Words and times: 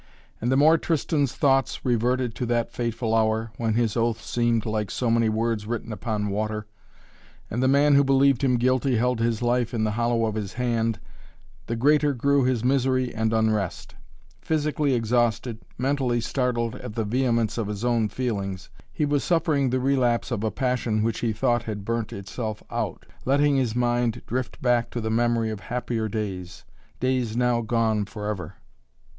And 0.41 0.51
the 0.51 0.57
more 0.57 0.79
Tristan's 0.79 1.35
thoughts 1.35 1.85
reverted 1.85 2.33
to 2.33 2.47
that 2.47 2.71
fateful 2.71 3.13
hour, 3.13 3.51
when 3.57 3.75
his 3.75 3.95
oath 3.95 4.19
seemed 4.19 4.65
like 4.65 4.89
so 4.89 5.11
many 5.11 5.29
words 5.29 5.67
written 5.67 5.93
upon 5.93 6.29
water, 6.29 6.65
and 7.51 7.61
the 7.61 7.67
man 7.67 7.93
who 7.93 8.03
believed 8.03 8.43
him 8.43 8.57
guilty 8.57 8.97
held 8.97 9.19
his 9.19 9.43
life 9.43 9.75
in 9.75 9.83
the 9.83 9.91
hollow 9.91 10.25
of 10.25 10.33
his 10.33 10.53
hand, 10.53 10.99
the 11.67 11.75
greater 11.75 12.15
grew 12.15 12.43
his 12.43 12.63
misery 12.63 13.13
and 13.13 13.31
unrest. 13.31 13.93
Physically 14.41 14.95
exhausted, 14.95 15.59
mentally 15.77 16.19
startled 16.19 16.73
at 16.77 16.95
the 16.95 17.05
vehemence 17.05 17.59
of 17.59 17.67
his 17.67 17.85
own 17.85 18.09
feelings, 18.09 18.71
he 18.91 19.05
was 19.05 19.23
suffering 19.23 19.69
the 19.69 19.79
relapse 19.79 20.31
of 20.31 20.43
a 20.43 20.49
passion 20.49 21.03
which 21.03 21.19
he 21.19 21.31
thought 21.31 21.61
had 21.61 21.85
burnt 21.85 22.11
itself 22.11 22.63
out, 22.71 23.05
letting 23.23 23.55
his 23.55 23.75
mind 23.75 24.23
drift 24.25 24.59
back 24.63 24.89
to 24.89 24.99
the 24.99 25.11
memory 25.11 25.51
of 25.51 25.59
happier 25.59 26.09
days 26.09 26.65
days 26.99 27.37
now 27.37 27.61
gone 27.61 28.03
forever. 28.03 28.55